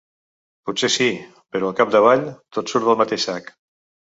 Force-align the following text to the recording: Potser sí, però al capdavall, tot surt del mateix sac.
Potser 0.69 0.89
sí, 0.93 1.09
però 1.57 1.69
al 1.69 1.77
capdavall, 1.81 2.25
tot 2.59 2.75
surt 2.75 2.89
del 2.89 3.01
mateix 3.03 3.29
sac. 3.31 3.57